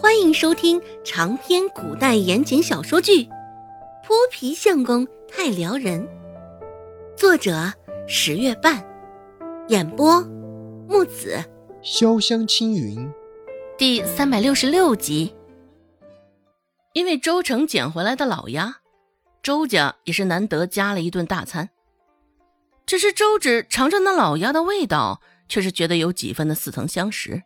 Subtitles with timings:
[0.00, 3.24] 欢迎收听长篇古代言情小说剧
[4.02, 6.02] 《泼皮相公太撩人》，
[7.18, 7.70] 作者
[8.08, 8.82] 十月半，
[9.68, 10.22] 演播
[10.88, 11.36] 木子
[11.82, 13.12] 潇湘青云，
[13.76, 15.34] 第三百六十六集。
[16.94, 18.78] 因为周成捡回来的老鸭，
[19.42, 21.68] 周家也是难得加了一顿大餐。
[22.86, 27.42] 只是周芷尝尝那老鸭的味道，却是觉得有几分的似曾相识。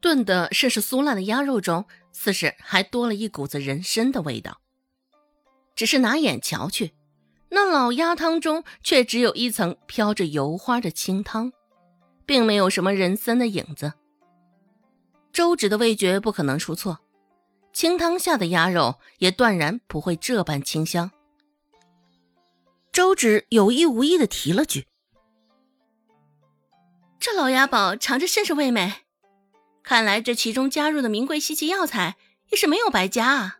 [0.00, 4.60] 炖的甚是酥烂的鸭肉中，似是还多了一股子人参的味道。
[5.74, 6.94] 只是拿眼瞧去，
[7.50, 11.52] 那老鸭汤中却只有一层飘着油花的清汤，
[12.26, 13.92] 并没有什么人参的影子。
[15.32, 16.98] 周芷的味觉不可能出错，
[17.72, 21.10] 清汤下的鸭肉也断然不会这般清香。
[22.92, 24.86] 周芷有意无意的提了句
[27.20, 29.04] ：“这老鸭宝尝着甚是味美。”
[29.88, 32.18] 看来这其中加入的名贵稀奇药材
[32.50, 33.58] 也是没有白加啊！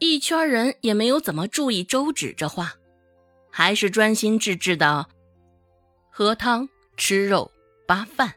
[0.00, 2.72] 一圈人也没有怎么注意周芷这话，
[3.52, 5.06] 还是专心致志的
[6.10, 7.52] 喝汤、吃肉、
[7.86, 8.34] 扒饭。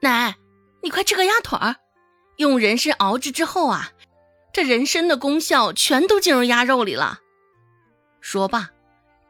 [0.00, 0.38] 奶，
[0.82, 1.76] 你快吃个鸭腿儿，
[2.38, 3.92] 用人参熬制之后啊，
[4.54, 7.18] 这人参的功效全都进入鸭肉里了。
[8.22, 8.70] 说罢，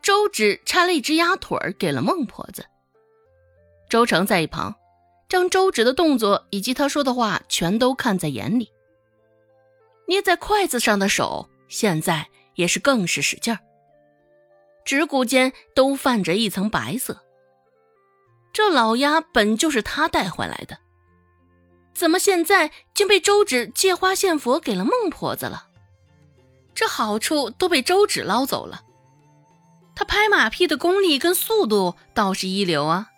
[0.01, 2.65] 周芷拆了一只鸭腿儿给了孟婆子。
[3.91, 4.77] 周成在一旁。
[5.29, 8.73] 将周芷的动作以及他说的话全都看在眼里，
[10.07, 13.61] 捏在筷子上的手现在也是更是使劲儿，
[14.85, 17.23] 指骨间都泛着一层白色。
[18.53, 20.79] 这老鸭本就是他带回来的，
[21.95, 25.67] 怎么现在竟被周芷借花献佛给了孟婆子了？
[26.75, 28.83] 这好处都被周芷捞走了，
[29.95, 33.11] 他拍马屁的功力跟速度倒是一流啊！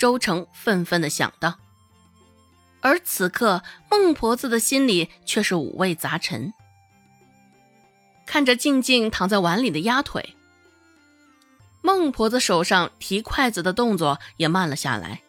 [0.00, 1.58] 周成愤愤的想到，
[2.80, 6.54] 而此刻孟婆子的心里却是五味杂陈。
[8.24, 10.36] 看着静静躺在碗里的鸭腿，
[11.82, 15.20] 孟婆子手上提筷子的动作也慢了下来。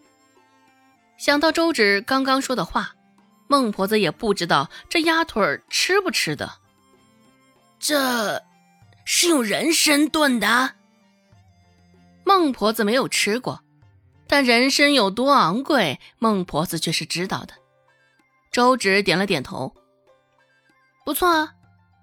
[1.18, 2.96] 想到周芷刚刚说的话，
[3.50, 6.50] 孟婆子也不知道这鸭腿吃不吃的。
[7.78, 8.42] 这
[9.04, 10.76] 是用人参炖的。
[12.24, 13.62] 孟婆子没有吃过。
[14.32, 17.56] 但人参有多昂贵，孟婆子却是知道的。
[18.50, 19.76] 周芷点了点头，
[21.04, 21.56] 不错啊。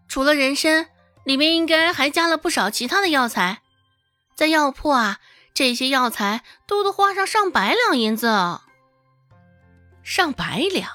[0.09, 0.91] 除了人参，
[1.25, 3.63] 里面应该还加了不少其他的药材。
[4.35, 5.21] 在药铺啊，
[5.55, 8.27] 这些药材都得花上上百两银子。
[10.03, 10.91] 上百两！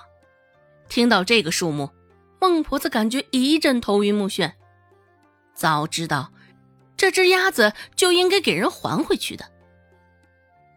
[0.87, 1.89] 听到这个数目，
[2.39, 4.53] 孟婆子感觉一阵头晕目眩。
[5.55, 6.31] 早知道
[6.95, 9.51] 这只鸭子就应该给人还回去的。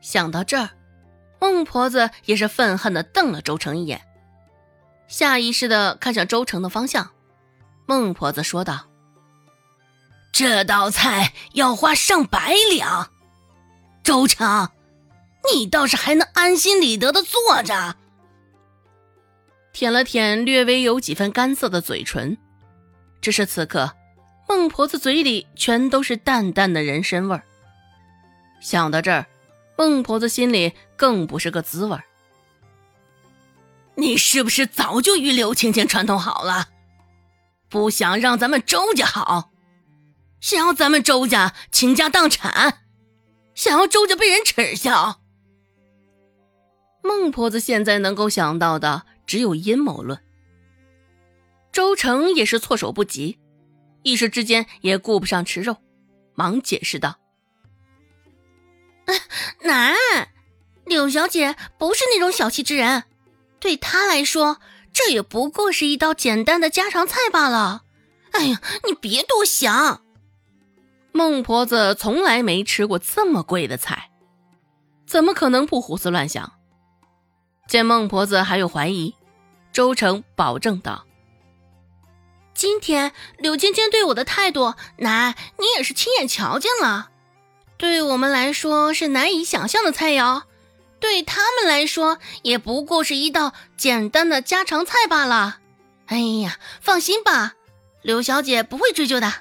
[0.06, 0.70] 想到这儿，
[1.40, 4.02] 孟婆子也是愤恨的瞪了周成一眼，
[5.08, 7.10] 下意识的看向周成的方向。
[7.86, 8.86] 孟婆子说道
[10.30, 13.10] ：“这道菜要花上百两，
[14.04, 14.70] 周成，
[15.52, 17.96] 你倒是还能安心理得的坐着。”
[19.74, 22.38] 舔了舔略微有几分干涩的嘴唇，
[23.20, 23.92] 只是此刻，
[24.48, 27.42] 孟婆子嘴里全都是淡淡的人参味儿。
[28.60, 29.26] 想到这儿。
[29.76, 31.98] 孟婆子心里更不是个滋味
[33.96, 36.68] 你是不是早就与刘青青串通好了，
[37.68, 39.50] 不想让咱们周家好，
[40.40, 42.82] 想要咱们周家倾家荡产，
[43.54, 45.20] 想要周家被人耻笑？
[47.02, 50.20] 孟婆子现在能够想到的只有阴谋论。
[51.72, 53.38] 周成也是措手不及，
[54.02, 55.76] 一时之间也顾不上吃肉，
[56.34, 57.16] 忙解释道。
[59.62, 59.94] 奶，
[60.84, 63.04] 柳小姐不是那种小气之人，
[63.60, 64.60] 对她来说，
[64.92, 67.82] 这也不过是一道简单的家常菜罢了。
[68.32, 70.02] 哎呀，你别多想。
[71.12, 74.10] 孟婆子从来没吃过这么贵的菜，
[75.06, 76.52] 怎么可能不胡思乱想？
[77.66, 79.14] 见孟婆子还有怀疑，
[79.72, 81.06] 周成保证道
[82.54, 87.10] ：“今天柳芊芊对我的态度，奶你也是亲眼瞧见了。”
[87.78, 90.44] 对我们来说是难以想象的菜肴，
[90.98, 95.60] 对他们来说也不过是一道简单的家常菜罢了。
[96.06, 97.54] 哎呀，放心吧，
[98.02, 99.32] 刘小姐不会追究的。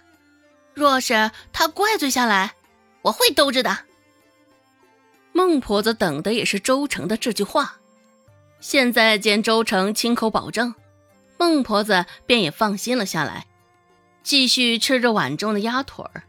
[0.73, 2.55] 若是她怪罪下来，
[3.03, 3.79] 我会兜着的。
[5.31, 7.77] 孟婆子等的也是周成的这句话，
[8.59, 10.75] 现在见周成亲口保证，
[11.37, 13.45] 孟婆子便也放心了下来，
[14.23, 16.23] 继续吃着碗中的鸭腿儿。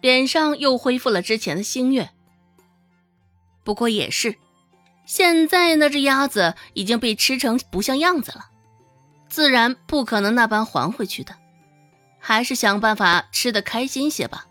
[0.00, 2.10] 脸上又恢复了之前的星月。
[3.64, 4.36] 不过也是，
[5.06, 8.50] 现在那只鸭子已经被吃成不像样子了，
[9.28, 11.34] 自然不可能那般还回去的，
[12.18, 14.46] 还是想办法吃得开心些吧。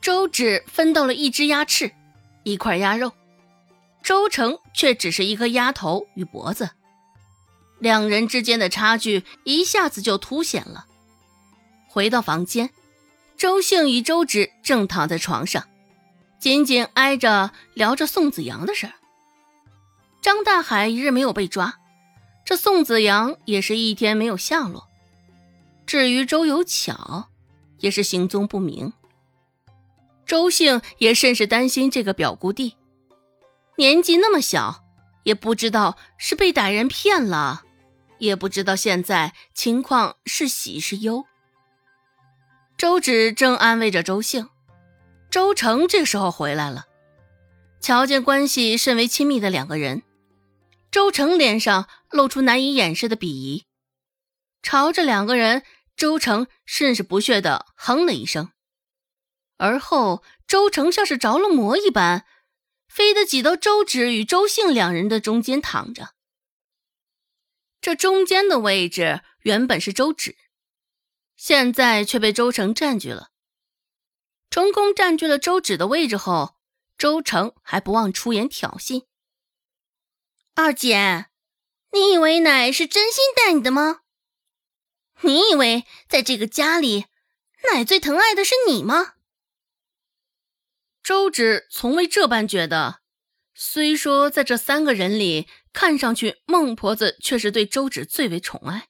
[0.00, 1.92] 周芷分到了一只鸭翅，
[2.42, 3.12] 一块鸭肉，
[4.02, 6.70] 周成却只是一颗鸭头与脖子，
[7.78, 10.84] 两人之间的差距一下子就凸显了。
[11.88, 12.68] 回到房间，
[13.44, 15.68] 周兴与周芷正躺在床上。
[16.38, 18.94] 紧紧挨着聊着宋子阳的事儿。
[20.22, 21.78] 张大海一日没有被抓，
[22.46, 24.88] 这宋子阳也是一天没有下落。
[25.84, 27.28] 至于周有巧，
[27.80, 28.94] 也是行踪不明。
[30.24, 32.76] 周姓也甚是担心这个表姑弟，
[33.76, 34.82] 年纪那么小，
[35.24, 37.64] 也不知道是被歹人骗了，
[38.16, 41.26] 也不知道现在情况是喜是忧。
[42.84, 44.50] 周芷正安慰着周姓。
[45.30, 46.84] 周成这时候回来了，
[47.80, 50.02] 瞧见关系甚为亲密的两个人，
[50.90, 53.64] 周成脸上露出难以掩饰的鄙夷，
[54.60, 55.62] 朝着两个人，
[55.96, 58.50] 周成甚是不屑的哼了一声，
[59.56, 62.26] 而后周成像是着了魔一般，
[62.86, 66.10] 飞得挤到周芷与周姓两人的中间躺着。
[67.80, 70.36] 这中间的位置原本是周芷，
[71.36, 73.30] 现在却被周成占据了。
[74.50, 76.56] 成功占据了周芷的位置后，
[76.96, 79.06] 周成还不忘出言挑衅
[80.54, 81.26] ：“二姐，
[81.92, 84.02] 你以为奶是真心待你的吗？
[85.22, 87.06] 你以为在这个家里，
[87.72, 89.14] 奶最疼爱的是你吗？”
[91.02, 93.00] 周芷从未这般觉得。
[93.56, 98.88] 虽说在这三个人里，看上去孟婆子却是对周芷最为宠爱，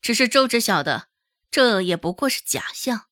[0.00, 1.08] 只是周芷晓得，
[1.52, 3.02] 这也不过是假象。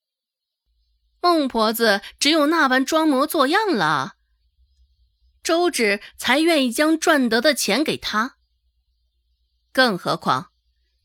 [1.21, 4.15] 孟婆子只有那般装模作样了，
[5.43, 8.37] 周芷才愿意将赚得的钱给他。
[9.73, 10.51] 更何况，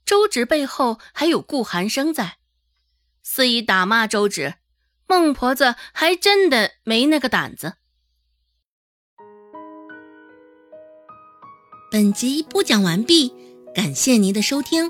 [0.06, 2.38] 周芷背后还有顾寒生在，
[3.22, 4.56] 肆意打骂周芷，
[5.06, 7.74] 孟婆子还真的没那个胆子。
[11.92, 13.34] 本集播讲完毕，
[13.74, 14.90] 感谢您的收听，